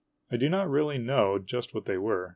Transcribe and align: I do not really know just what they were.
I 0.31 0.37
do 0.37 0.49
not 0.49 0.67
really 0.67 0.97
know 0.97 1.37
just 1.37 1.75
what 1.75 1.85
they 1.85 1.99
were. 1.99 2.29